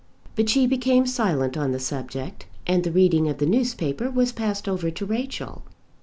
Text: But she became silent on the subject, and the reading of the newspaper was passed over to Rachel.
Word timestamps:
But 0.35 0.49
she 0.49 0.65
became 0.65 1.05
silent 1.05 1.55
on 1.55 1.73
the 1.73 1.79
subject, 1.79 2.47
and 2.65 2.83
the 2.83 2.91
reading 2.91 3.29
of 3.29 3.37
the 3.37 3.45
newspaper 3.45 4.09
was 4.09 4.31
passed 4.31 4.67
over 4.67 4.89
to 4.89 5.05
Rachel. 5.05 5.61